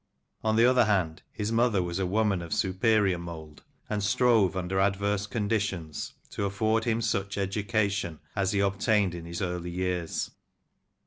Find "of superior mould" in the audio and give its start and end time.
2.41-3.61